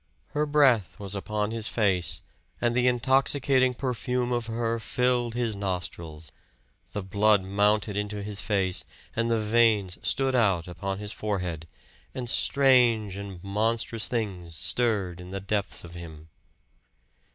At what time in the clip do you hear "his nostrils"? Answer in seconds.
5.35-6.31